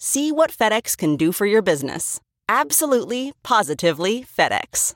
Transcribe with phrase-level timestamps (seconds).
[0.00, 2.20] See what FedEx can do for your business.
[2.48, 4.94] Absolutely, positively FedEx.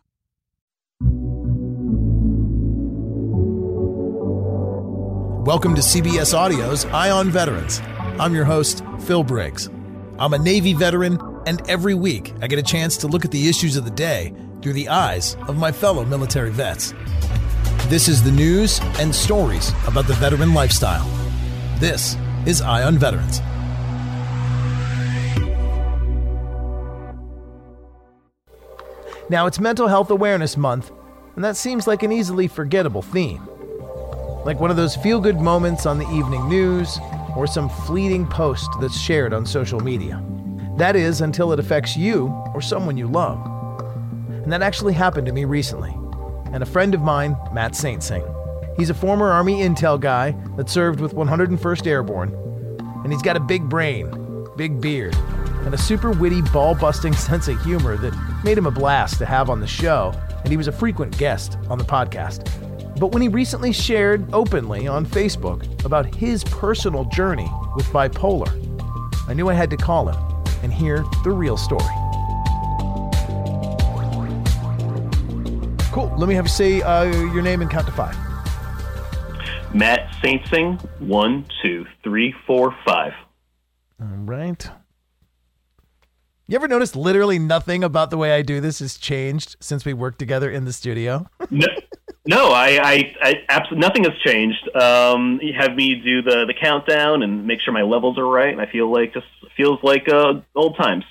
[5.45, 7.81] Welcome to CBS Audio's Eye on Veterans.
[8.21, 9.69] I'm your host, Phil Briggs.
[10.21, 13.49] I'm a Navy veteran, and every week I get a chance to look at the
[13.49, 16.95] issues of the day through the eyes of my fellow military vets.
[17.87, 21.11] This is the news and stories about the veteran lifestyle.
[21.81, 23.41] This is Eye on Veterans.
[29.33, 30.93] Now, it's Mental Health Awareness Month,
[31.37, 33.49] and that seems like an easily forgettable theme.
[34.45, 36.99] Like one of those feel good moments on the evening news
[37.35, 40.23] or some fleeting post that's shared on social media.
[40.77, 43.41] That is, until it affects you or someone you love.
[44.29, 45.97] And that actually happened to me recently.
[46.53, 48.29] And a friend of mine, Matt Saintsing.
[48.77, 52.35] He's a former Army intel guy that served with 101st Airborne.
[53.03, 55.17] And he's got a big brain, big beard,
[55.65, 59.27] and a super witty, ball busting sense of humor that made him a blast to
[59.27, 62.49] have on the show, and he was a frequent guest on the podcast.
[62.99, 68.51] But when he recently shared openly on Facebook about his personal journey with bipolar,
[69.29, 70.17] I knew I had to call him
[70.63, 71.83] and hear the real story.
[75.93, 76.13] Cool.
[76.17, 78.17] Let me have you say uh, your name and count to five.
[79.75, 83.13] Matt Saintsing, one, two, three, four, five.
[84.01, 84.71] All right.
[86.53, 89.95] You ever notice literally nothing about the way I do this has changed since we
[89.95, 91.27] worked together in the studio?
[91.51, 91.67] no,
[92.27, 94.69] no, I, I, I absolutely nothing has changed.
[94.77, 98.53] Um, you have me do the the countdown and make sure my levels are right,
[98.53, 99.25] and I feel like just
[99.57, 101.05] feels like uh, old times.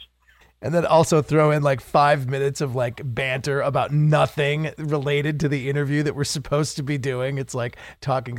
[0.62, 5.50] And then also throw in like five minutes of like banter about nothing related to
[5.50, 7.40] the interview that we're supposed to be doing.
[7.40, 8.38] It's like talking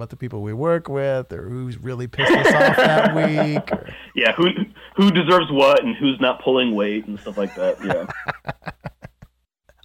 [0.00, 3.70] about the people we work with or who's really pissed us off that week.
[3.70, 3.94] Or...
[4.14, 4.46] Yeah, who
[4.96, 7.84] who deserves what and who's not pulling weight and stuff like that.
[7.84, 8.06] Yeah.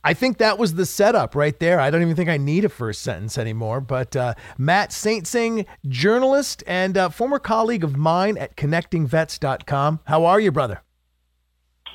[0.05, 1.79] I think that was the setup right there.
[1.79, 3.81] I don't even think I need a first sentence anymore.
[3.81, 10.01] But uh, Matt Saintsing, journalist and uh, former colleague of mine at connectingvets.com.
[10.05, 10.83] How are you, brother?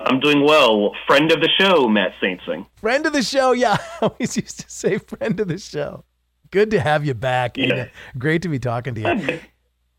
[0.00, 0.92] I'm doing well.
[1.06, 2.66] Friend of the show, Matt Saintsing.
[2.76, 3.76] Friend of the show, yeah.
[4.02, 6.04] I always used to say friend of the show.
[6.50, 7.56] Good to have you back.
[7.56, 7.64] Yeah.
[7.64, 7.84] And, uh,
[8.18, 9.40] great to be talking to you.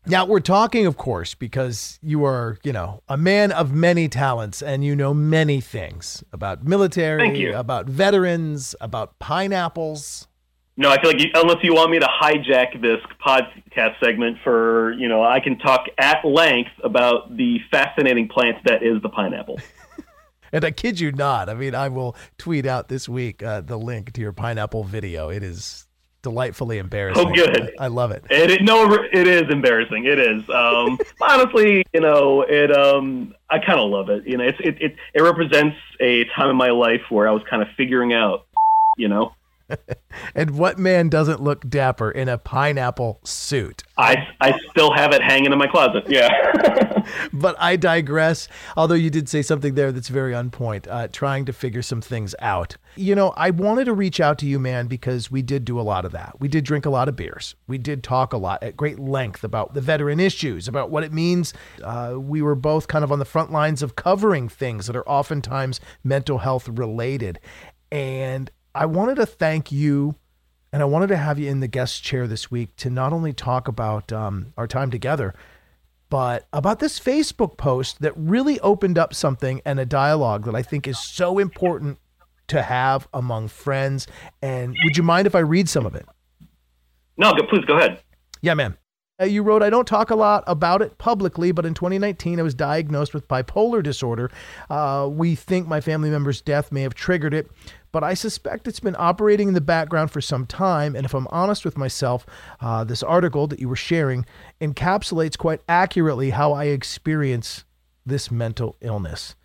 [0.04, 4.60] Now, we're talking, of course, because you are, you know, a man of many talents
[4.60, 10.26] and you know many things about military, about veterans, about pineapples.
[10.76, 14.92] No, I feel like you, unless you want me to hijack this podcast segment for,
[14.94, 19.60] you know, I can talk at length about the fascinating plant that is the pineapple.
[20.52, 21.48] and I kid you not.
[21.48, 25.28] I mean, I will tweet out this week uh, the link to your pineapple video.
[25.28, 25.86] It is
[26.22, 27.26] delightfully embarrassing.
[27.28, 27.72] Oh, good.
[27.78, 28.24] I, I love it.
[28.30, 28.50] it.
[28.50, 28.62] it.
[28.62, 30.06] No, it is embarrassing.
[30.06, 30.48] It is.
[30.48, 32.74] Um, honestly, you know, it.
[32.74, 34.26] Um, I kind of love it.
[34.26, 37.42] You know, it's it, it it represents a time in my life where I was
[37.48, 38.46] kind of figuring out,
[38.96, 39.34] you know.
[40.34, 43.82] and what man doesn't look dapper in a pineapple suit?
[43.98, 46.04] I, I still have it hanging in my closet.
[46.08, 47.06] Yeah.
[47.32, 48.48] but I digress.
[48.76, 52.00] Although you did say something there that's very on point, uh, trying to figure some
[52.00, 52.76] things out.
[52.96, 55.82] You know, I wanted to reach out to you, man, because we did do a
[55.82, 56.36] lot of that.
[56.40, 57.54] We did drink a lot of beers.
[57.66, 61.12] We did talk a lot at great length about the veteran issues, about what it
[61.12, 61.54] means.
[61.82, 65.08] Uh, we were both kind of on the front lines of covering things that are
[65.08, 67.38] oftentimes mental health related.
[67.90, 70.16] And I wanted to thank you
[70.72, 73.32] and I wanted to have you in the guest chair this week to not only
[73.32, 75.34] talk about um, our time together,
[76.08, 80.62] but about this Facebook post that really opened up something and a dialogue that I
[80.62, 81.98] think is so important
[82.48, 84.06] to have among friends.
[84.40, 86.06] And would you mind if I read some of it?
[87.18, 88.00] No, please go ahead.
[88.40, 88.76] Yeah, man.
[89.20, 92.54] You wrote, I don't talk a lot about it publicly, but in 2019, I was
[92.54, 94.30] diagnosed with bipolar disorder.
[94.70, 97.48] Uh, we think my family member's death may have triggered it,
[97.92, 100.96] but I suspect it's been operating in the background for some time.
[100.96, 102.24] And if I'm honest with myself,
[102.60, 104.24] uh, this article that you were sharing
[104.60, 107.64] encapsulates quite accurately how I experience
[108.06, 109.36] this mental illness.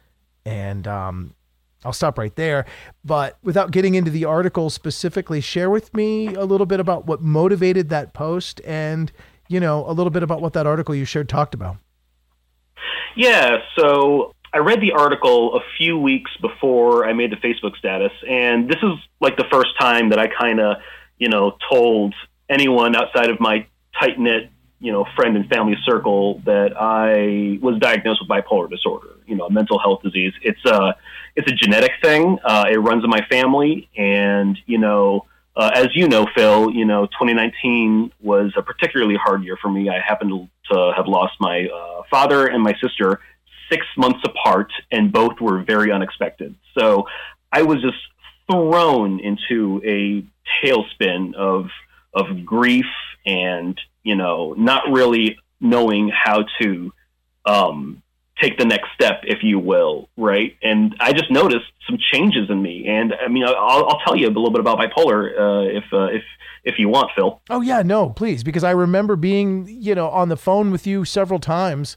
[0.45, 1.35] And um,
[1.83, 2.65] I'll stop right there.
[3.03, 7.21] But without getting into the article specifically, share with me a little bit about what
[7.21, 9.11] motivated that post and,
[9.47, 11.77] you know, a little bit about what that article you shared talked about.
[13.15, 13.57] Yeah.
[13.77, 18.69] So I read the article a few weeks before I made the Facebook status, and
[18.69, 20.77] this is like the first time that I kind of,
[21.17, 22.13] you know, told
[22.49, 23.65] anyone outside of my
[23.99, 24.49] tight knit,
[24.79, 29.47] you know, friend and family circle that I was diagnosed with bipolar disorder, you know,
[29.47, 30.33] a mental health disease.
[30.43, 30.95] It's a,
[31.35, 32.37] it's a genetic thing.
[32.43, 35.25] Uh, it runs in my family, and you know,
[35.57, 39.89] uh, as you know, Phil, you know, 2019 was a particularly hard year for me.
[39.89, 40.47] I happened to,
[40.95, 43.21] have lost my uh, father and my sister
[43.71, 46.53] six months apart, and both were very unexpected.
[46.77, 47.07] So
[47.51, 47.97] I was just
[48.51, 50.23] thrown into a
[50.61, 51.69] tailspin of
[52.13, 52.85] of grief
[53.25, 56.93] and you know not really knowing how to
[57.45, 58.03] um,
[58.41, 60.55] take the next step, if you will, right?
[60.61, 64.27] And I just noticed some changes in me, and I mean, I'll, I'll tell you
[64.27, 66.23] a little bit about bipolar uh, if uh, if
[66.63, 67.41] if you want, Phil.
[67.49, 71.05] Oh yeah, no, please, because I remember being you know on the phone with you
[71.05, 71.95] several times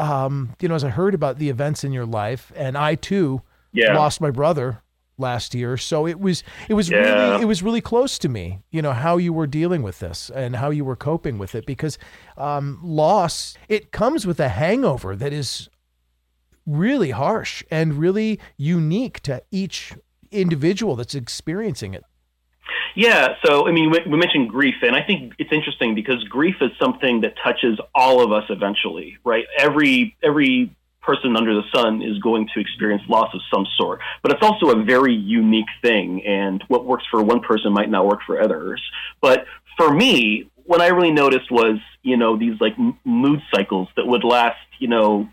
[0.00, 3.42] um, you know, as I heard about the events in your life, and I too
[3.72, 3.94] yeah.
[3.94, 4.82] lost my brother
[5.18, 6.98] last year, so it was it was yeah.
[6.98, 8.60] really it was really close to me.
[8.70, 11.66] You know how you were dealing with this and how you were coping with it
[11.66, 11.98] because
[12.38, 15.68] um, loss it comes with a hangover that is
[16.70, 19.94] really harsh and really unique to each
[20.30, 22.04] individual that's experiencing it.
[22.94, 26.70] Yeah, so I mean, we mentioned grief, and I think it's interesting because grief is
[26.80, 29.44] something that touches all of us eventually, right?
[29.58, 34.32] Every every person under the sun is going to experience loss of some sort, but
[34.32, 38.20] it's also a very unique thing, and what works for one person might not work
[38.26, 38.82] for others.
[39.20, 39.44] But
[39.76, 42.74] for me, what I really noticed was, you know, these like
[43.04, 45.28] mood cycles that would last, you know,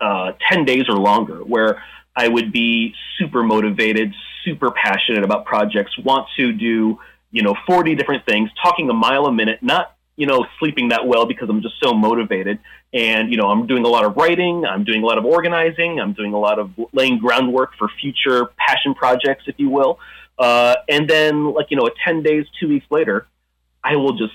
[0.00, 1.82] uh, ten days or longer, where
[2.16, 4.14] I would be super motivated,
[4.44, 6.98] super passionate about projects, want to do,
[7.30, 11.06] you know, 40 different things, talking a mile a minute, not, you know, sleeping that
[11.06, 12.58] well because I'm just so motivated.
[12.94, 16.00] And, you know, I'm doing a lot of writing, I'm doing a lot of organizing,
[16.00, 19.98] I'm doing a lot of laying groundwork for future passion projects, if you will.
[20.38, 23.26] Uh, and then, like, you know, 10 days, two weeks later,
[23.84, 24.32] I will just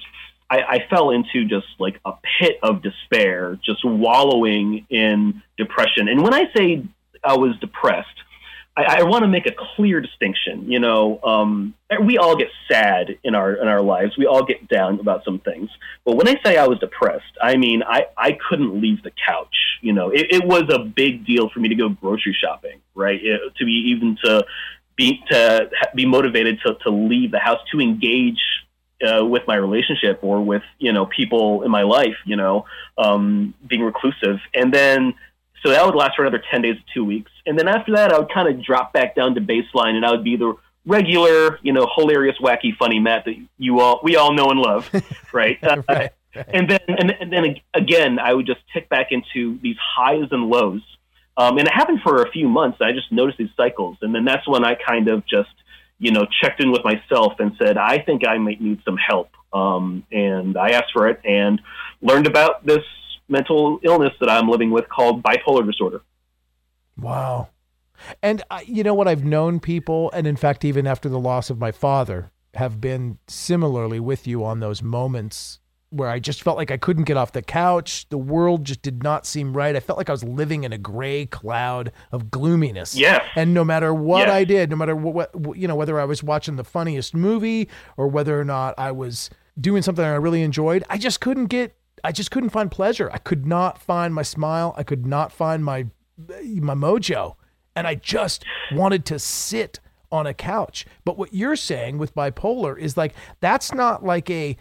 [0.52, 6.10] I, I, fell into just like a pit of despair, just wallowing in depression.
[6.10, 6.84] And when I say
[7.24, 8.08] I was depressed,
[8.76, 10.70] I, I want to make a clear distinction.
[10.70, 14.18] You know, um, we all get sad in our in our lives.
[14.18, 15.70] We all get down about some things.
[16.04, 19.56] But when I say I was depressed, I mean I I couldn't leave the couch.
[19.82, 23.20] You know, it, it was a big deal for me to go grocery shopping, right?
[23.24, 24.46] It, to be even to
[24.98, 28.42] be to be motivated to to leave the house to engage
[29.04, 32.66] uh, with my relationship or with you know people in my life, you know,
[32.98, 35.14] um, being reclusive, and then
[35.64, 37.32] so that would last for another 10 days to two weeks.
[37.46, 40.12] And then after that, I would kind of drop back down to baseline and I
[40.12, 40.56] would be the
[40.86, 44.90] regular, you know, hilarious, wacky, funny Matt that you all, we all know and love.
[45.34, 45.60] Right.
[45.62, 49.78] right, uh, And then, and, and, then again, I would just tick back into these
[49.80, 50.82] highs and lows.
[51.38, 52.80] Um, and it happened for a few months.
[52.82, 53.98] I just noticed these cycles.
[54.02, 55.50] And then that's when I kind of just,
[56.02, 59.30] you know, checked in with myself and said, I think I might need some help.
[59.54, 61.62] Um, and I asked for it and
[62.02, 62.84] learned about this
[63.30, 66.02] mental illness that I'm living with called bipolar disorder.
[66.98, 67.50] Wow.
[68.24, 69.08] And uh, you know what?
[69.08, 73.20] I've known people, and in fact, even after the loss of my father, have been
[73.28, 75.60] similarly with you on those moments
[75.92, 78.08] where I just felt like I couldn't get off the couch.
[78.10, 79.76] The world just did not seem right.
[79.76, 82.96] I felt like I was living in a gray cloud of gloominess.
[82.96, 83.24] Yeah.
[83.36, 86.24] And no matter what I did, no matter what, what, you know, whether I was
[86.24, 87.68] watching the funniest movie
[87.98, 89.30] or whether or not I was
[89.60, 93.12] doing something I really enjoyed, I just couldn't get I just couldn't find pleasure.
[93.12, 94.74] I could not find my smile.
[94.78, 97.36] I could not find my my mojo.
[97.76, 99.80] And I just wanted to sit
[100.12, 100.86] on a couch.
[101.06, 104.58] But what you're saying with bipolar is like that's not like a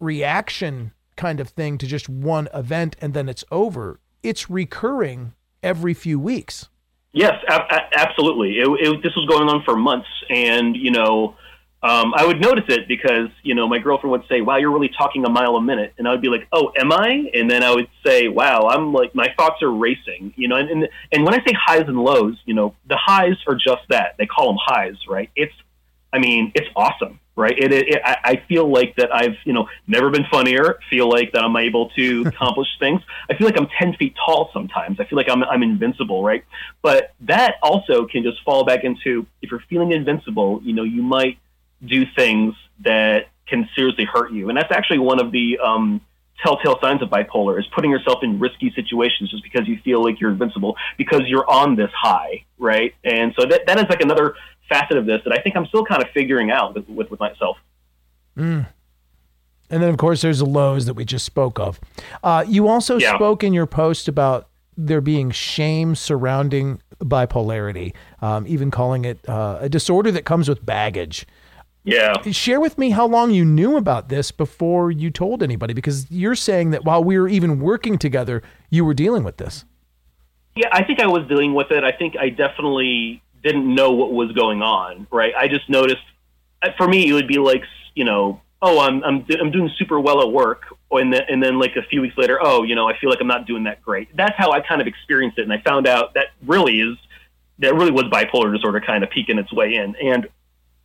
[0.00, 4.00] reaction kind of thing to just one event and then it's over.
[4.22, 6.68] It's recurring every few weeks.
[7.12, 8.58] Yes, absolutely.
[8.58, 11.34] It, it, this was going on for months, and you know,
[11.82, 14.90] um, I would notice it because you know my girlfriend would say, "Wow, you're really
[14.90, 17.62] talking a mile a minute," and I would be like, "Oh, am I?" And then
[17.62, 20.56] I would say, "Wow, I'm like my thoughts are racing," you know.
[20.56, 23.88] And and, and when I say highs and lows, you know, the highs are just
[23.88, 24.16] that.
[24.18, 25.30] They call them highs, right?
[25.36, 25.54] It's,
[26.12, 27.56] I mean, it's awesome, right?
[27.56, 30.78] It, it, it I, feel like that I've you know never been funnier.
[30.90, 33.02] Feel like that I'm able to accomplish things.
[33.30, 34.98] I feel like I'm ten feet tall sometimes.
[34.98, 36.44] I feel like I'm I'm invincible, right?
[36.82, 41.02] But that also can just fall back into if you're feeling invincible, you know, you
[41.02, 41.38] might
[41.84, 44.48] do things that can seriously hurt you.
[44.48, 46.00] And that's actually one of the um,
[46.42, 50.20] telltale signs of bipolar is putting yourself in risky situations just because you feel like
[50.20, 52.94] you're invincible because you're on this high, right?
[53.04, 54.34] And so that, that is like another
[54.68, 57.20] facet of this that I think I'm still kind of figuring out with, with, with
[57.20, 57.56] myself.
[58.36, 58.66] Mm.
[59.70, 61.80] And then, of course, there's the lows that we just spoke of.
[62.22, 63.14] Uh, you also Yeah.
[63.16, 69.58] spoke in your post about there being shame surrounding bipolarity, um, even calling it uh,
[69.60, 71.26] a disorder that comes with baggage.
[71.82, 72.20] Yeah.
[72.30, 76.34] Share with me how long you knew about this before you told anybody, because you're
[76.34, 79.64] saying that while we were even working together, you were dealing with this.
[80.56, 81.84] Yeah, I think I was dealing with it.
[81.84, 85.32] I think I definitely didn't know what was going on, right?
[85.34, 86.02] I just noticed,
[86.62, 87.62] uh, for me, it would be like,
[87.94, 91.58] you know, oh, I'm I'm I'm doing super well at work, and then and then
[91.58, 93.82] like a few weeks later, oh, you know, I feel like I'm not doing that
[93.82, 94.14] great.
[94.16, 96.96] That's how I kind of experienced it, and I found out that really is
[97.58, 99.96] that really was bipolar disorder kind of peeking its way in.
[99.96, 100.28] And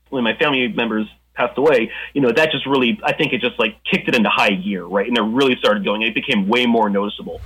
[0.09, 3.59] when my family members passed away, you know, that just really, I think it just
[3.59, 5.07] like kicked it into high gear, right?
[5.07, 6.01] And it really started going.
[6.01, 7.41] It became way more noticeable.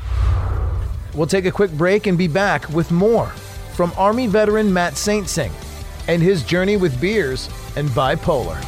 [1.15, 3.31] We'll take a quick break and be back with more
[3.75, 5.51] from Army veteran Matt Saintsing
[6.08, 8.62] and his journey with beers and bipolar.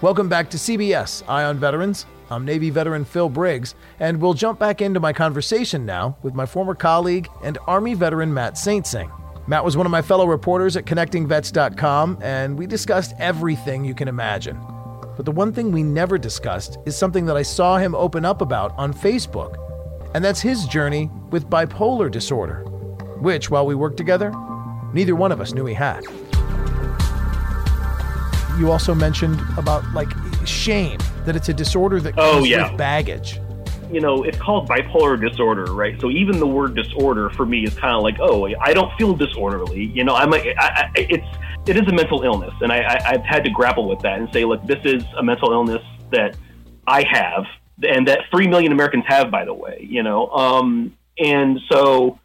[0.00, 2.06] Welcome back to CBS Eye on Veterans.
[2.30, 6.46] I'm Navy veteran Phil Briggs, and we'll jump back into my conversation now with my
[6.46, 9.10] former colleague and Army veteran Matt Saintsing.
[9.46, 14.08] Matt was one of my fellow reporters at ConnectingVets.com, and we discussed everything you can
[14.08, 14.58] imagine.
[15.16, 18.40] But the one thing we never discussed is something that I saw him open up
[18.40, 19.56] about on Facebook,
[20.14, 22.64] and that's his journey with bipolar disorder,
[23.20, 24.32] which, while we worked together,
[24.92, 26.04] neither one of us knew he had.
[28.58, 30.08] You also mentioned about like
[30.46, 32.68] shame, that it's a disorder that Oh, comes yeah.
[32.70, 33.40] with baggage.
[33.90, 36.00] you know, it's called bipolar disorder, right?
[36.00, 39.14] So even the word disorder for me is kind of like, oh, I don't feel
[39.14, 39.84] disorderly.
[39.86, 41.26] You know, I'm a, I, I, it's
[41.66, 44.32] it is a mental illness, and I, I, I've had to grapple with that and
[44.32, 46.36] say, look, this is a mental illness that
[46.86, 47.44] I have,
[47.82, 49.86] and that three million Americans have, by the way.
[49.88, 52.18] You know, um, and so.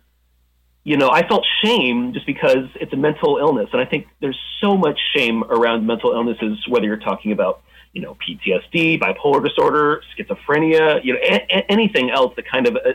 [0.85, 4.39] You know, I felt shame just because it's a mental illness, and I think there's
[4.59, 6.57] so much shame around mental illnesses.
[6.67, 7.61] Whether you're talking about
[7.93, 12.75] you know, PTSD, bipolar disorder, schizophrenia, you know, a- a- anything else that kind of
[12.75, 12.89] uh,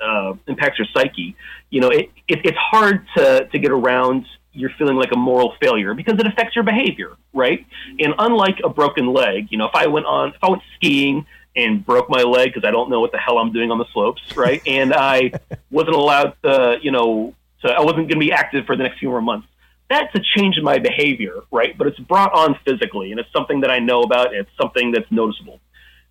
[0.00, 1.36] uh, uh, impacts your psyche,
[1.68, 5.54] you know, it, it, it's hard to, to get around you're feeling like a moral
[5.60, 7.66] failure because it affects your behavior, right?
[7.98, 11.26] And unlike a broken leg, you know, if I went on, if I went skiing
[11.54, 13.86] and broke my leg because I don't know what the hell I'm doing on the
[13.92, 14.62] slopes, right?
[14.66, 15.32] and I
[15.70, 18.98] wasn't allowed to, you know, so I wasn't going to be active for the next
[18.98, 19.46] few more months
[19.90, 21.76] that's a change in my behavior, right?
[21.76, 24.32] But it's brought on physically, and it's something that I know about.
[24.32, 25.60] It's something that's noticeable.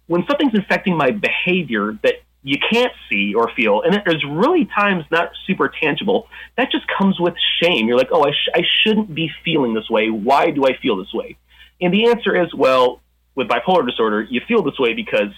[0.08, 5.04] When something's affecting my behavior that you can't see or feel, and there's really times
[5.12, 6.28] not super tangible,
[6.58, 7.88] that just comes with shame.
[7.88, 10.10] You're like, oh, I, sh- I shouldn't be feeling this way.
[10.10, 11.38] Why do I feel this way?
[11.82, 13.02] And the answer is, well,
[13.36, 15.34] with bipolar disorder, you feel this way because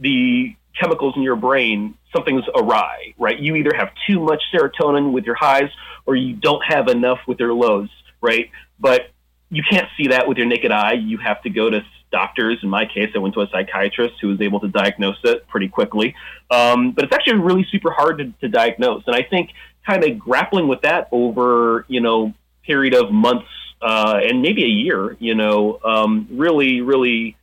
[0.00, 3.38] the chemicals in your brain, something's awry, right?
[3.38, 5.70] You either have too much serotonin with your highs
[6.06, 7.88] or you don't have enough with your lows,
[8.20, 8.50] right?
[8.80, 9.10] But
[9.50, 10.94] you can't see that with your naked eye.
[10.94, 11.82] You have to go to
[12.12, 12.58] doctors.
[12.62, 15.68] In my case, I went to a psychiatrist who was able to diagnose it pretty
[15.68, 16.14] quickly.
[16.50, 19.02] Um, but it's actually really super hard to, to diagnose.
[19.06, 19.50] And I think
[19.84, 22.32] kind of grappling with that over, you know,
[22.64, 23.48] period of months
[23.80, 27.36] uh, and maybe a year, you know, um, really, really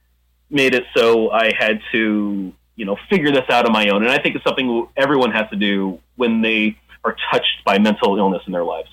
[0.49, 4.03] made it so I had to, you know, figure this out on my own.
[4.03, 8.17] And I think it's something everyone has to do when they are touched by mental
[8.17, 8.89] illness in their lives.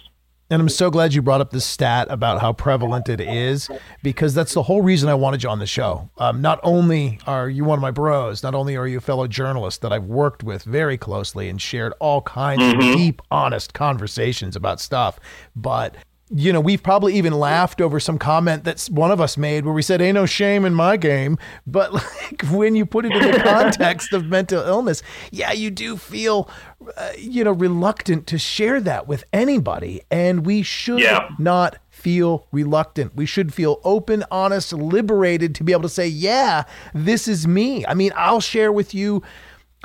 [0.48, 3.68] And I'm so glad you brought up this stat about how prevalent it is,
[4.04, 6.08] because that's the whole reason I wanted you on the show.
[6.18, 9.26] Um, not only are you one of my bros, not only are you a fellow
[9.26, 14.54] journalist that I've worked with very closely and shared all kinds of deep, honest conversations
[14.54, 15.18] about stuff,
[15.56, 15.96] but
[16.28, 19.72] you know, we've probably even laughed over some comment that one of us made where
[19.74, 21.38] we said, Ain't no shame in my game.
[21.66, 25.96] But like when you put it in the context of mental illness, yeah, you do
[25.96, 26.50] feel,
[26.96, 30.00] uh, you know, reluctant to share that with anybody.
[30.10, 31.28] And we should Yeah.
[31.38, 33.14] not feel reluctant.
[33.14, 37.86] We should feel open, honest, liberated to be able to say, yeah, this is me.
[37.86, 39.22] I mean, I'll share with you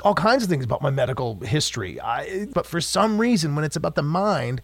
[0.02, 2.00] all kinds of things about my medical history.
[2.00, 4.60] I, but for some reason, when it's about the mind,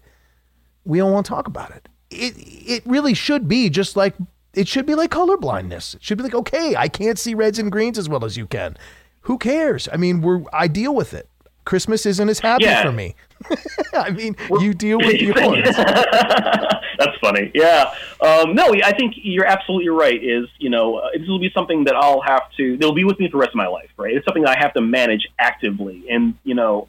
[0.89, 1.89] we don't want to talk about it.
[2.11, 4.15] It it really should be just like
[4.55, 5.95] it should be like color blindness.
[5.95, 8.47] It should be like okay, I can't see reds and greens as well as you
[8.47, 8.77] can.
[9.23, 9.89] Who cares?
[9.93, 11.29] I mean, we're I deal with it.
[11.65, 12.83] Christmas isn't as happy Yeah.
[12.83, 13.15] for me.
[13.95, 15.37] I mean, you deal with yours.
[16.99, 17.51] That's funny.
[17.55, 17.93] Yeah.
[18.23, 20.19] Um, no, I think you're absolutely right.
[20.23, 22.79] Is you know uh, this will be something that I'll have to.
[22.79, 24.15] They'll be with me for the rest of my life, right?
[24.15, 26.89] It's something that I have to manage actively, and you know,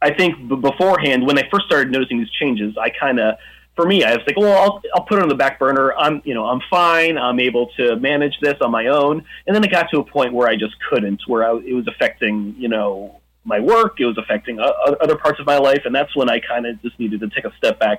[0.00, 3.36] I think b- beforehand when I first started noticing these changes, I kind of,
[3.76, 5.92] for me, I was like, well, I'll, I'll put it on the back burner.
[5.94, 7.16] I'm, you know, I'm fine.
[7.16, 9.24] I'm able to manage this on my own.
[9.46, 11.86] And then it got to a point where I just couldn't, where I, it was
[11.86, 13.98] affecting, you know, my work.
[13.98, 16.98] It was affecting other parts of my life, and that's when I kind of just
[17.00, 17.98] needed to take a step back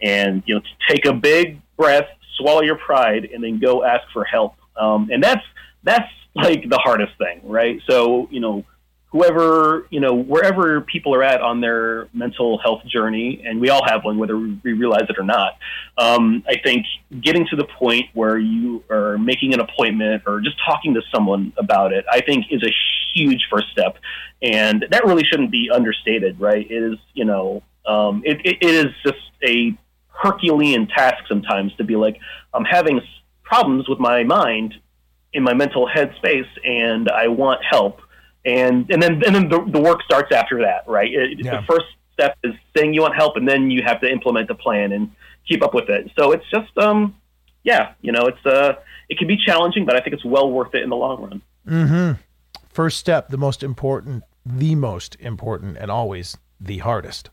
[0.00, 4.24] and you know take a big breath, swallow your pride, and then go ask for
[4.24, 4.54] help.
[4.76, 5.44] Um, and that's
[5.84, 7.80] that's like the hardest thing, right?
[7.88, 8.64] So you know,
[9.16, 13.82] whoever you know, wherever people are at on their mental health journey, and we all
[13.86, 15.56] have one, whether we realize it or not.
[15.96, 16.84] Um, I think
[17.20, 21.52] getting to the point where you are making an appointment or just talking to someone
[21.56, 22.72] about it, I think is a
[23.14, 23.96] huge first step,
[24.42, 26.70] and that really shouldn't be understated, right?
[26.70, 29.76] It is, you know, um, it, it, it is just a
[30.08, 32.18] Herculean task sometimes to be like,
[32.52, 33.00] I'm having
[33.42, 34.74] problems with my mind
[35.32, 38.00] in my mental headspace, and I want help.
[38.46, 41.12] And and then and then the, the work starts after that, right?
[41.12, 41.60] It, Yeah.
[41.60, 44.54] The first step is saying you want help, and then you have to implement the
[44.54, 45.10] plan and
[45.46, 46.10] keep up with it.
[46.18, 47.16] So it's just, um,
[47.64, 48.74] yeah, you know, it's uh,
[49.08, 51.42] it can be challenging, but I think it's well worth it in the long run.
[51.68, 52.20] Mm-hmm.
[52.68, 57.30] First step, the most important, the most important, and always the hardest.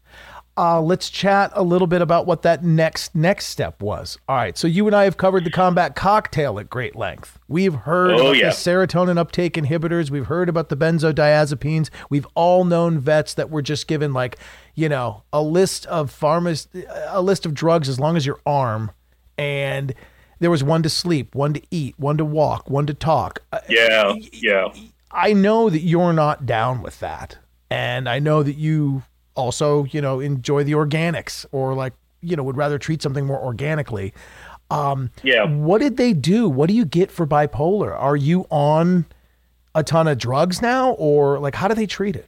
[0.55, 4.19] Uh, let's chat a little bit about what that next next step was.
[4.29, 7.39] All right, so you and I have covered the combat cocktail at great length.
[7.47, 8.49] We've heard Oh, about yeah.
[8.49, 10.11] the serotonin uptake inhibitors.
[10.11, 11.89] We've heard about the benzodiazepines.
[12.11, 14.37] We've all known vets that were just given like,
[14.75, 16.67] you know, a list of pharmas,
[17.07, 18.91] a list of drugs as long as your arm,
[19.39, 19.93] and
[20.39, 23.39] there was one to sleep, one to eat, one to walk, one to talk.
[23.51, 24.67] Uh, Yeah, yeah.
[25.11, 27.37] I know that you're not down with that.
[27.71, 29.01] And I know that you
[29.35, 33.39] also, you know, enjoy the organics or like, you know, would rather treat something more
[33.39, 34.13] organically.
[34.69, 35.45] Um, Yeah.
[35.45, 36.49] What did they do?
[36.49, 37.97] What do you get for bipolar?
[37.97, 39.05] Are you on
[39.75, 42.27] a ton of drugs now or like how do they treat it?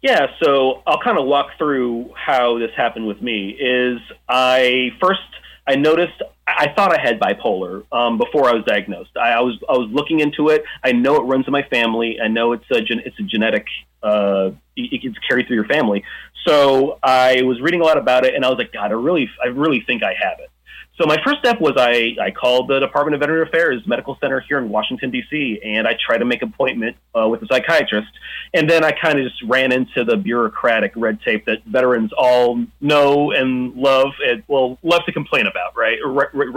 [0.00, 3.50] Yeah, so I'll kind of walk through how this happened with me.
[3.50, 5.20] Is I first
[5.68, 9.10] I noticed I thought I had bipolar um, before I was diagnosed.
[9.16, 10.64] I, I was I was looking into it.
[10.82, 12.18] I know it runs in my family.
[12.22, 13.66] I know it's a gen, it's a genetic.
[14.02, 16.04] Uh, it, it's carried through your family.
[16.46, 19.28] So I was reading a lot about it, and I was like, God, I really
[19.42, 20.50] I really think I have it.
[21.00, 24.40] So my first step was I, I called the Department of Veteran Affairs Medical Center
[24.40, 25.60] here in Washington D.C.
[25.64, 28.08] and I tried to make an appointment uh, with a psychiatrist,
[28.52, 32.64] and then I kind of just ran into the bureaucratic red tape that veterans all
[32.80, 35.98] know and love, and well, love to complain about, right?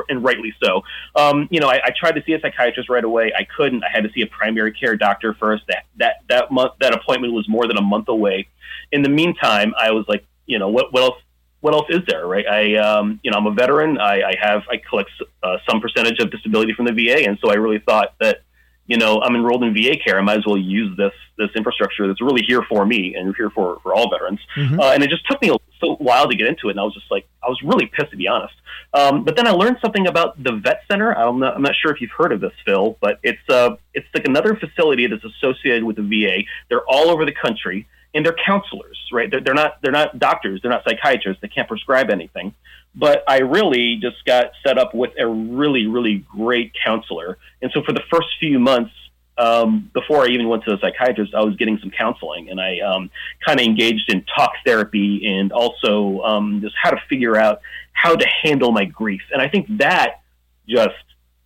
[0.10, 0.82] And rightly so.
[1.15, 3.32] Um, you know, I, I tried to see a psychiatrist right away.
[3.38, 3.84] I couldn't.
[3.84, 5.63] I had to see a primary care doctor first.
[5.67, 8.47] That that that month that appointment was more than a month away.
[8.91, 11.21] In the meantime, I was like, you know, what what else?
[11.62, 12.45] What else is there, right?
[12.45, 13.97] I, um, you know, I'm a veteran.
[13.97, 15.12] I, I have, I collect
[15.43, 18.41] uh, some percentage of disability from the VA, and so I really thought that,
[18.88, 20.17] you know, I'm enrolled in VA care.
[20.17, 23.50] I might as well use this this infrastructure that's really here for me and here
[23.52, 24.39] for for all veterans.
[24.80, 26.84] Uh, and it just took me a so while to get into it, and I
[26.84, 28.54] was just like, I was really pissed to be honest.
[28.93, 31.12] Um, but then I learned something about the Vet Center.
[31.13, 34.08] I'm not, I'm not sure if you've heard of this, Phil, but it's uh, it's
[34.13, 36.43] like another facility that's associated with the VA.
[36.69, 39.30] They're all over the country and they're counselors, right?
[39.32, 42.54] They're, they're not they're not doctors, they're not psychiatrists, they can't prescribe anything.
[42.93, 47.82] But I really just got set up with a really really great counselor, and so
[47.84, 48.91] for the first few months.
[49.38, 52.80] Um, before I even went to the psychiatrist, I was getting some counseling, and I
[52.82, 53.10] um,
[53.43, 57.62] kind of engaged in talk therapy and also um, just how to figure out
[57.93, 59.21] how to handle my grief.
[59.32, 60.21] And I think that
[60.67, 60.93] just,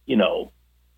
[0.06, 0.52] you know,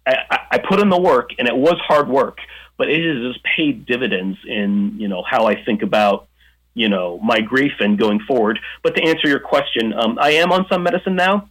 [0.08, 2.40] I- I put in the work, and it was hard work,
[2.78, 6.28] but it has just paid dividends in you know how I think about
[6.74, 8.60] you know my grief and going forward.
[8.84, 11.50] But to answer your question, um, I am on some medicine now,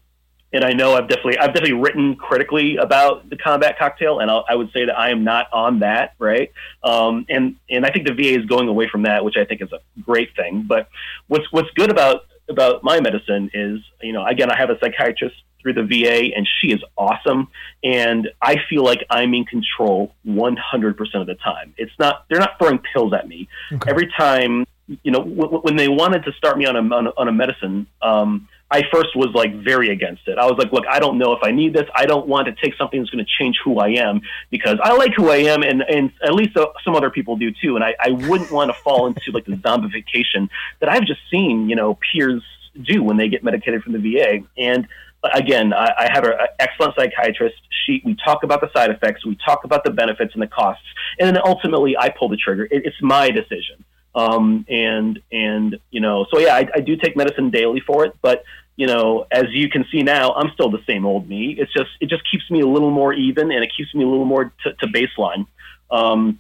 [0.53, 4.45] and I know I've definitely I've definitely written critically about the combat cocktail, and I'll,
[4.49, 6.53] I would say that I am not on that, right?
[6.83, 9.63] Um, and and I think the VA is going away from that, which I think
[9.63, 10.65] is a great thing.
[10.67, 10.89] But
[11.27, 15.35] what's what's good about about my medicine is, you know, again, I have a psychiatrist
[15.63, 17.49] through the VA, and she is awesome,
[17.83, 21.75] and I feel like I'm in control 100% of the time.
[21.77, 23.91] It's not they're not throwing pills at me Okay.
[23.91, 24.67] every time.
[25.03, 27.33] You know, w- when they wanted to start me on a on a, on a
[27.33, 30.39] medicine, um, I first was like very against it.
[30.39, 31.89] I was like, look, I don't know if I need this.
[31.93, 34.93] I don't want to take something that's going to change who I am because I
[34.97, 37.75] like who I am, and and at least uh, some other people do too.
[37.75, 41.69] And I, I wouldn't want to fall into like the zombification that I've just seen,
[41.69, 42.45] you know, peers
[42.81, 44.45] do when they get medicated from the VA.
[44.57, 44.87] And
[45.35, 47.57] again, I, I have an excellent psychiatrist.
[47.85, 50.85] She, we talk about the side effects, we talk about the benefits and the costs,
[51.19, 52.65] and then ultimately I pull the trigger.
[52.65, 53.85] It, it's my decision.
[54.15, 58.15] Um, and and you know, so yeah, I, I do take medicine daily for it,
[58.23, 58.45] but
[58.77, 61.57] you know, as you can see now, I'm still the same old me.
[61.59, 64.09] It's just it just keeps me a little more even, and it keeps me a
[64.09, 65.47] little more to, to baseline.
[65.91, 66.39] Um,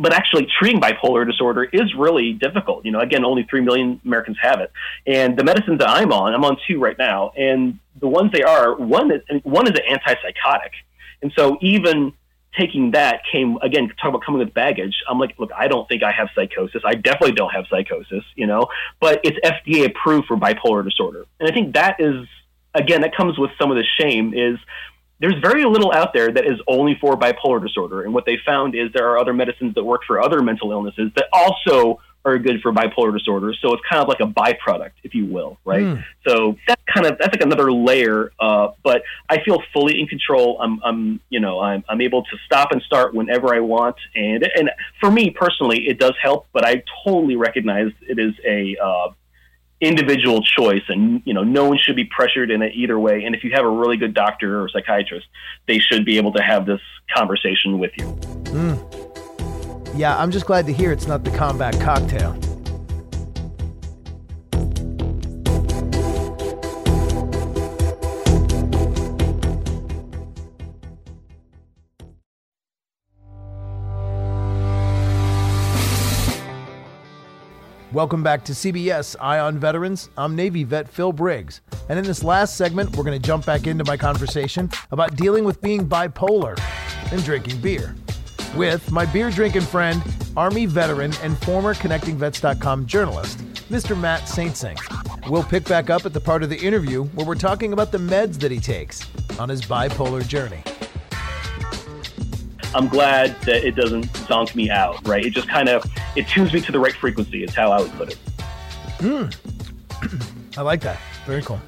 [0.00, 2.84] but actually treating bipolar disorder is really difficult.
[2.84, 4.70] You know, again, only 3 million Americans have it.
[5.06, 7.32] And the medicines that I'm on, I'm on two right now.
[7.36, 10.70] And the ones they are, one is, one is an antipsychotic.
[11.22, 12.12] And so even
[12.56, 14.94] taking that came, again, talk about coming with baggage.
[15.08, 16.82] I'm like, look, I don't think I have psychosis.
[16.84, 18.66] I definitely don't have psychosis, you know,
[19.00, 21.26] but it's FDA approved for bipolar disorder.
[21.38, 22.26] And I think that is,
[22.74, 24.58] again, that comes with some of the shame is
[25.20, 28.02] there's very little out there that is only for bipolar disorder.
[28.02, 31.10] And what they found is there are other medicines that work for other mental illnesses
[31.16, 33.54] that also are good for bipolar disorder.
[33.54, 35.82] So it's kind of like a byproduct, if you will, right?
[35.82, 36.04] Mm.
[36.26, 38.32] So that's kind of that's like another layer.
[38.38, 40.58] Uh, but I feel fully in control.
[40.60, 44.48] I'm, I'm, you know, I'm, I'm able to stop and start whenever I want, and
[44.54, 46.46] and for me personally, it does help.
[46.52, 49.08] But I totally recognize it is a uh,
[49.80, 53.32] individual choice and you know no one should be pressured in it either way and
[53.36, 55.24] if you have a really good doctor or psychiatrist
[55.68, 56.80] they should be able to have this
[57.14, 59.27] conversation with you mm.
[59.94, 62.36] Yeah i'm just glad to hear it's not the combat cocktail
[77.90, 80.08] Welcome back to CBS Eye on Veterans.
[80.16, 81.62] I'm Navy vet Phil Briggs.
[81.88, 85.42] And in this last segment, we're going to jump back into my conversation about dealing
[85.42, 86.56] with being bipolar
[87.10, 87.96] and drinking beer
[88.54, 90.02] with my beer drinking friend,
[90.36, 93.38] Army veteran, and former ConnectingVets.com journalist,
[93.70, 93.98] Mr.
[93.98, 94.80] Matt Saint Saint.
[95.28, 97.98] We'll pick back up at the part of the interview where we're talking about the
[97.98, 99.06] meds that he takes
[99.38, 100.62] on his bipolar journey.
[102.74, 105.24] I'm glad that it doesn't zonk me out, right?
[105.24, 105.84] It just kind of
[106.16, 107.42] it tunes me to the right frequency.
[107.42, 108.18] It's how I would put it.
[109.00, 109.26] Hmm.
[110.58, 110.98] I like that.
[111.24, 111.60] Very cool.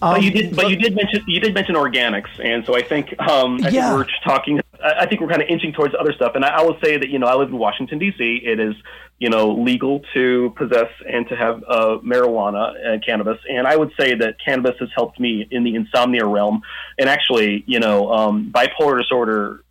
[0.00, 2.82] Um, but you did, but you did mention you did mention organics, and so I
[2.82, 3.88] think um, I yeah.
[3.88, 4.60] think we're talking.
[4.82, 7.08] I think we're kind of inching towards other stuff, and I, I will say that
[7.08, 8.40] you know I live in Washington D.C.
[8.44, 8.74] It is
[9.18, 13.92] you know legal to possess and to have uh, marijuana and cannabis, and I would
[13.98, 16.62] say that cannabis has helped me in the insomnia realm,
[16.98, 19.64] and actually you know um, bipolar disorder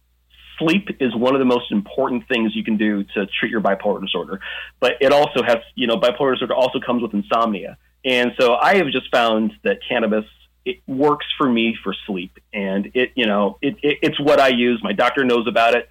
[0.59, 4.01] sleep is one of the most important things you can do to treat your bipolar
[4.01, 4.39] disorder.
[4.79, 7.77] But it also has, you know, bipolar disorder also comes with insomnia.
[8.03, 10.25] And so I have just found that cannabis
[10.67, 14.49] it works for me for sleep, and it, you know, it, it it's what I
[14.49, 14.81] use.
[14.83, 15.87] My doctor knows about it.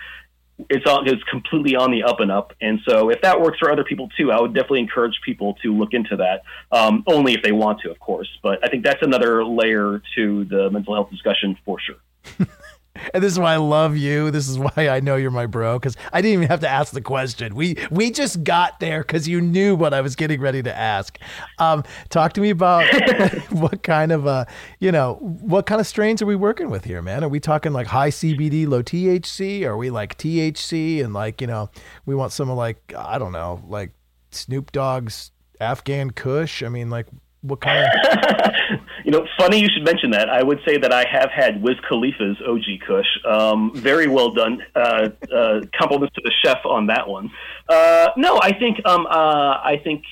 [0.70, 2.52] It's on, it's completely on the up and up.
[2.60, 5.74] And so if that works for other people too, I would definitely encourage people to
[5.74, 6.42] look into that.
[6.72, 8.28] Um, only if they want to, of course.
[8.42, 12.46] But I think that's another layer to the mental health discussion for sure.
[13.14, 14.30] And this is why I love you.
[14.30, 16.92] This is why I know you're my bro because I didn't even have to ask
[16.92, 17.54] the question.
[17.54, 21.18] We we just got there because you knew what I was getting ready to ask.
[21.58, 22.84] Um, talk to me about
[23.50, 24.44] what kind of uh,
[24.80, 27.24] you know, what kind of strains are we working with here, man?
[27.24, 29.64] Are we talking like high CBD, low THC?
[29.64, 31.70] Are we like THC and like you know,
[32.04, 33.92] we want some of like I don't know, like
[34.30, 36.62] Snoop Dogg's Afghan Kush?
[36.62, 37.06] I mean, like
[37.46, 38.80] what kind of?
[39.04, 40.28] you know, funny you should mention that.
[40.28, 43.06] I would say that I have had Wiz Khalifa's OG Kush.
[43.24, 44.62] Um, very well done.
[44.74, 47.30] Uh, uh, compliments to the chef on that one.
[47.68, 50.04] Uh, no, I think um, uh, I think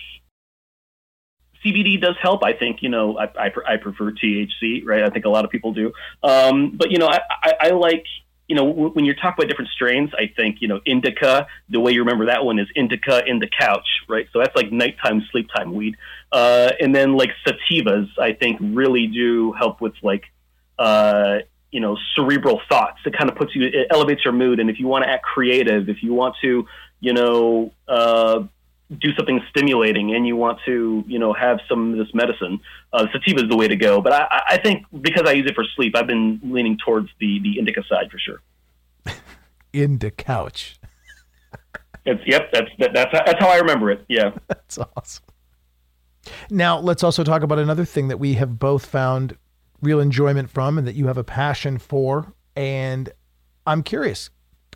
[1.64, 2.44] CBD does help.
[2.44, 5.02] I think you know I, I, I, prefer THC, right?
[5.02, 5.92] I think a lot of people do.
[6.22, 8.04] Um, but you know, I, I, I like
[8.46, 11.92] you know, when you're talking about different strains, I think, you know, indica, the way
[11.92, 14.26] you remember that one is indica in the couch, right?
[14.32, 15.96] So that's like nighttime, sleep time weed.
[16.30, 20.24] Uh, and then like sativas, I think really do help with like,
[20.78, 21.38] uh,
[21.70, 22.98] you know, cerebral thoughts.
[23.06, 24.60] It kind of puts you, it elevates your mood.
[24.60, 26.66] And if you want to act creative, if you want to,
[27.00, 28.44] you know, uh,
[28.90, 32.60] do something stimulating and you want to, you know, have some of this medicine,
[32.92, 34.00] uh, sativa is the way to go.
[34.00, 37.40] But I, I think because I use it for sleep, I've been leaning towards the
[37.40, 38.42] the indica side for sure.
[39.72, 40.78] Into couch.
[42.06, 44.04] It's, yep, that's that, that's that's how I remember it.
[44.10, 45.24] Yeah, that's awesome.
[46.50, 49.38] Now let's also talk about another thing that we have both found
[49.80, 52.34] real enjoyment from, and that you have a passion for.
[52.54, 53.10] And
[53.66, 54.28] I'm curious,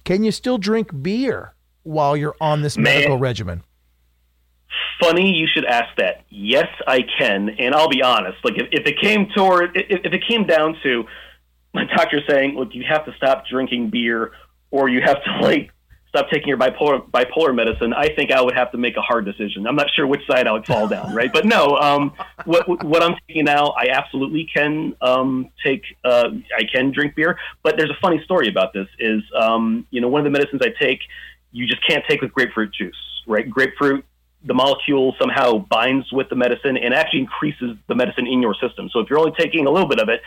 [0.04, 3.62] can you still drink beer while you're on this medical regimen?
[5.00, 6.24] Funny you should ask that.
[6.28, 8.38] Yes, I can, and I'll be honest.
[8.44, 11.04] Like if, if it came toward, if, if it came down to
[11.74, 14.32] my doctor saying, "Look, you have to stop drinking beer,
[14.70, 15.70] or you have to like
[16.08, 19.24] stop taking your bipolar bipolar medicine," I think I would have to make a hard
[19.24, 19.66] decision.
[19.66, 21.32] I'm not sure which side I would fall down, right?
[21.32, 22.12] But no, um,
[22.44, 25.82] what what I'm taking now, I absolutely can um, take.
[26.04, 28.88] Uh, I can drink beer, but there's a funny story about this.
[28.98, 31.00] Is um, you know one of the medicines I take,
[31.52, 33.48] you just can't take with grapefruit juice, right?
[33.48, 34.04] Grapefruit
[34.48, 38.88] the molecule somehow binds with the medicine and actually increases the medicine in your system.
[38.90, 40.22] So if you're only taking a little bit of it,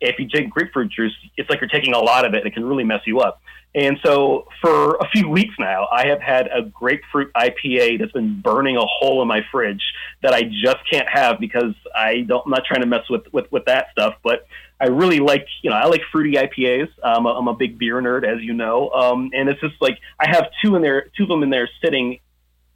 [0.00, 2.38] if you take grapefruit juice, it's like you're taking a lot of it.
[2.38, 3.42] And it can really mess you up.
[3.74, 8.40] And so for a few weeks now, I have had a grapefruit IPA that's been
[8.40, 9.82] burning a hole in my fridge
[10.22, 13.52] that I just can't have because I don't, I'm not trying to mess with, with,
[13.52, 14.14] with that stuff.
[14.24, 14.46] But
[14.80, 16.88] I really like, you know, I like fruity IPAs.
[17.02, 18.88] Um, I'm a big beer nerd, as you know.
[18.88, 21.68] Um, and it's just like I have two in there, two of them in there
[21.84, 22.20] sitting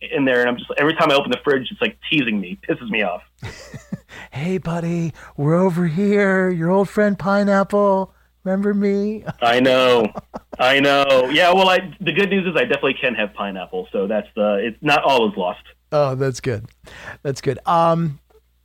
[0.00, 2.58] in there, and I'm just every time I open the fridge, it's like teasing me,
[2.68, 3.22] pisses me off.
[4.30, 6.50] hey, buddy, we're over here.
[6.50, 8.14] Your old friend Pineapple.
[8.44, 9.24] Remember me?
[9.42, 10.06] I know,
[10.58, 11.28] I know.
[11.30, 14.54] Yeah, well, I the good news is I definitely can have pineapple, so that's the
[14.62, 15.62] it's not all is lost.
[15.92, 16.66] Oh, that's good.
[17.22, 17.58] That's good.
[17.66, 18.20] Um,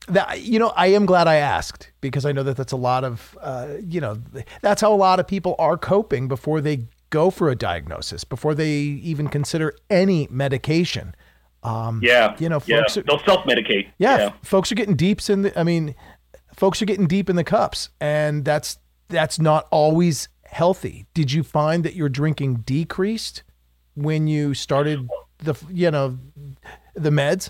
[0.07, 3.03] that you know, I am glad I asked because I know that that's a lot
[3.03, 4.21] of uh, you know,
[4.61, 8.53] that's how a lot of people are coping before they go for a diagnosis, before
[8.55, 11.15] they even consider any medication.
[11.65, 13.01] Um, yeah, you know, folks yeah.
[13.01, 13.87] Are, they'll self medicate.
[13.97, 15.59] Yeah, yeah, folks are getting deeps in the.
[15.59, 15.95] I mean,
[16.55, 18.77] folks are getting deep in the cups, and that's
[19.09, 21.07] that's not always healthy.
[21.13, 23.43] Did you find that your drinking decreased
[23.95, 26.19] when you started the you know
[26.93, 27.49] the meds?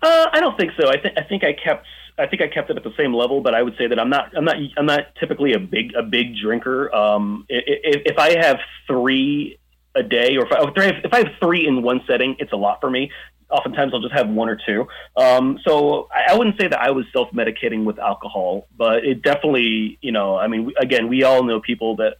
[0.00, 0.88] Uh, I don't think so.
[0.88, 1.86] I think I think I kept
[2.18, 4.10] I think I kept it at the same level, but I would say that I'm
[4.10, 6.94] not I'm not I'm not typically a big a big drinker.
[6.94, 9.58] Um, if, if I have three
[9.94, 10.62] a day, or if I,
[11.04, 13.10] if I have three in one setting, it's a lot for me.
[13.50, 14.86] Oftentimes, I'll just have one or two.
[15.16, 19.22] Um, so I, I wouldn't say that I was self medicating with alcohol, but it
[19.22, 22.16] definitely, you know, I mean, again, we all know people that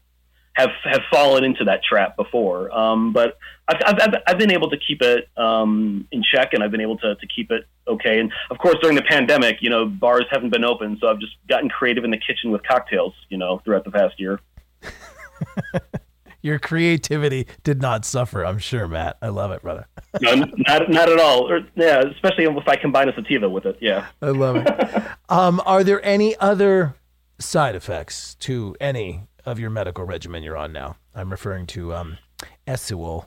[0.54, 2.70] have have fallen into that trap before.
[2.76, 6.70] Um, but I've, I've, I've, been able to keep it um, in check, and I've
[6.70, 8.20] been able to, to keep it okay.
[8.20, 11.32] And of course, during the pandemic, you know, bars haven't been open, so I've just
[11.48, 14.40] gotten creative in the kitchen with cocktails, you know, throughout the past year.
[16.42, 18.44] your creativity did not suffer.
[18.44, 19.16] I'm sure, Matt.
[19.22, 19.87] I love it, brother.
[20.20, 21.50] no, not not at all.
[21.50, 23.78] Or, yeah, especially if I combine a sativa with it.
[23.81, 25.05] Yeah, I love it.
[25.28, 26.96] um, are there any other
[27.38, 30.96] side effects to any of your medical regimen you're on now?
[31.14, 32.18] I'm referring to um,
[32.66, 33.26] Essual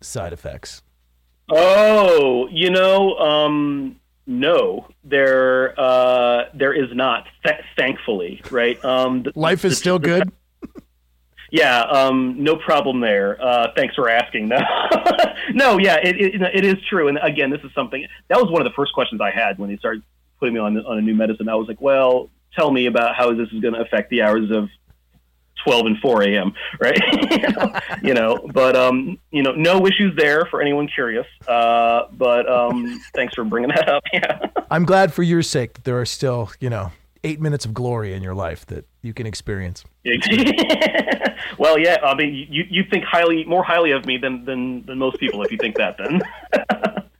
[0.00, 0.82] side effects.
[1.48, 7.26] Oh, you know, um, no, there uh, there is not.
[7.44, 8.82] Th- thankfully, right?
[8.84, 10.32] Um, the, Life is the, still the, good.
[11.50, 13.40] Yeah, um, no problem there.
[13.42, 14.50] Uh, thanks for asking.
[15.54, 17.08] No, no, yeah, it, it, it is true.
[17.08, 19.70] And again, this is something that was one of the first questions I had when
[19.70, 20.02] they started
[20.40, 21.48] putting me on on a new medicine.
[21.48, 24.50] I was like, well, tell me about how this is going to affect the hours
[24.50, 24.68] of
[25.64, 26.52] 12 and 4 a.m.
[26.80, 26.98] Right?
[28.02, 31.26] you know, but um, you know, no issues there for anyone curious.
[31.46, 34.02] Uh, but um, thanks for bringing that up.
[34.12, 34.46] Yeah.
[34.70, 36.92] I'm glad for your sake that there are still, you know,
[37.26, 39.84] eight minutes of glory in your life that you can experience.
[41.58, 41.98] well, yeah.
[42.02, 45.42] I mean, you you think highly, more highly of me than than than most people
[45.42, 45.96] if you think that.
[45.98, 46.22] Then.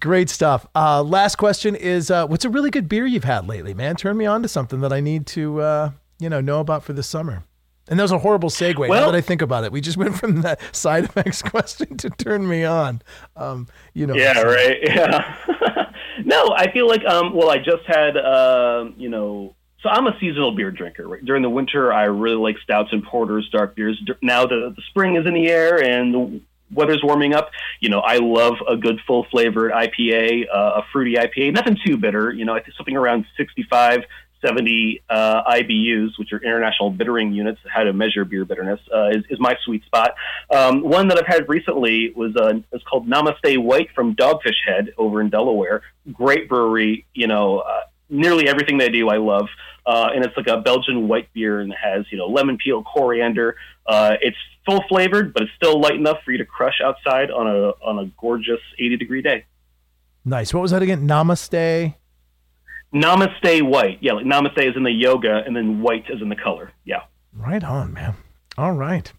[0.00, 0.66] Great stuff.
[0.74, 3.96] Uh, last question is, uh, what's a really good beer you've had lately, man?
[3.96, 6.92] Turn me on to something that I need to, uh, you know, know about for
[6.92, 7.44] the summer.
[7.88, 8.76] And that was a horrible segue.
[8.76, 11.96] Well, now that I think about it, we just went from that side effects question
[11.98, 13.00] to turn me on.
[13.36, 14.14] Um, you know.
[14.14, 14.42] Yeah.
[14.42, 14.78] Right.
[14.82, 15.92] Yeah.
[16.24, 19.54] No, I feel like um, well, I just had uh, you know.
[19.82, 21.06] So I'm a seasonal beer drinker.
[21.06, 21.24] Right?
[21.24, 24.00] During the winter, I really like stouts and porters, dark beers.
[24.22, 26.40] Now the, the spring is in the air and the
[26.72, 27.50] weather's warming up.
[27.80, 31.96] You know, I love a good full flavored IPA, uh, a fruity IPA, nothing too
[31.96, 32.32] bitter.
[32.32, 34.04] You know, I think something around 65
[34.46, 39.24] 70 uh, IBUs, which are international bittering units, how to measure beer bitterness, uh, is,
[39.28, 40.14] is, my sweet spot.
[40.54, 44.92] Um, one that I've had recently was uh, is called Namaste White from Dogfish Head
[44.96, 45.82] over in Delaware.
[46.12, 49.48] Great brewery, you know, uh, nearly everything they do I love.
[49.84, 53.56] Uh, and it's like a Belgian white beer and has, you know, lemon peel, coriander.
[53.86, 57.46] Uh, it's full flavored, but it's still light enough for you to crush outside on
[57.46, 59.44] a on a gorgeous 80 degree day.
[60.24, 60.52] Nice.
[60.52, 61.06] What was that again?
[61.06, 61.94] Namaste.
[62.94, 63.98] Namaste white.
[64.00, 66.72] Yeah, like namaste is in the yoga, and then white is in the color.
[66.84, 67.02] Yeah.
[67.34, 68.14] Right on, man.
[68.56, 69.12] All right.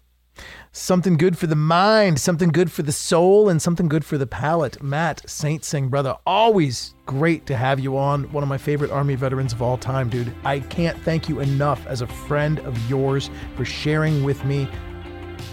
[0.72, 4.26] Something good for the mind, something good for the soul, and something good for the
[4.26, 4.80] palate.
[4.82, 8.30] Matt Saintsing, brother, always great to have you on.
[8.32, 10.32] One of my favorite Army veterans of all time, dude.
[10.44, 14.68] I can't thank you enough as a friend of yours for sharing with me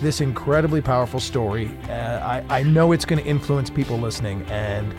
[0.01, 1.71] this incredibly powerful story.
[1.89, 4.43] Uh, I, I know it's going to influence people listening.
[4.49, 4.93] And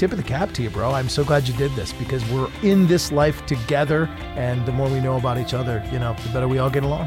[0.00, 0.92] tip of the cap to you, bro.
[0.92, 4.06] I'm so glad you did this because we're in this life together.
[4.34, 6.84] And the more we know about each other, you know, the better we all get
[6.84, 7.06] along.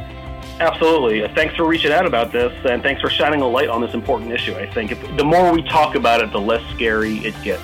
[0.60, 1.28] Absolutely.
[1.34, 4.32] Thanks for reaching out about this, and thanks for shining a light on this important
[4.32, 4.54] issue.
[4.54, 7.64] I think the more we talk about it, the less scary it gets.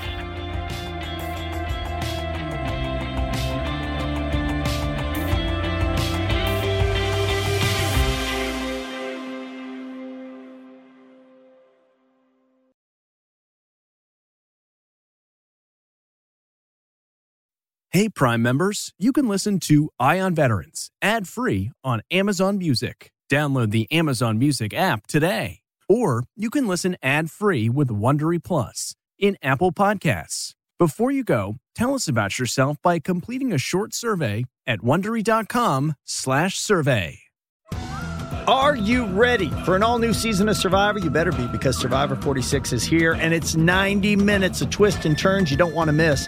[17.91, 23.11] Hey, Prime members, you can listen to Eye on Veterans ad free on Amazon Music.
[23.31, 25.61] Download the Amazon Music app today.
[25.87, 30.53] Or you can listen ad free with Wondery Plus in Apple Podcasts.
[30.77, 37.19] Before you go, tell us about yourself by completing a short survey at wondery.com/slash survey.
[38.47, 40.99] Are you ready for an all new season of Survivor?
[40.99, 45.17] You better be because Survivor 46 is here and it's 90 minutes of twists and
[45.17, 46.27] turns you don't want to miss.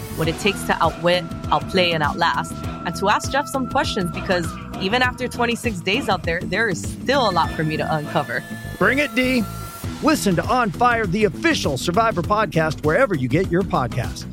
[0.17, 2.53] what it takes to outwit, outplay, and outlast,
[2.85, 4.47] and to ask Jeff some questions because
[4.81, 8.43] even after 26 days out there, there is still a lot for me to uncover.
[8.77, 9.43] Bring it, D.
[10.03, 14.25] Listen to On Fire, the official Survivor podcast, wherever you get your podcast.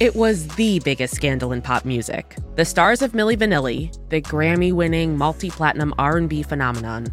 [0.00, 2.34] It was the biggest scandal in pop music.
[2.56, 7.12] The stars of Milli Vanilli, the Grammy-winning multi-platinum R&B phenomenon,